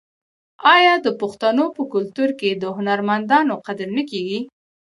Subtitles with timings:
[0.75, 4.39] آیا د پښتنو په کلتور کې د هنرمندانو قدر نه کیږي؟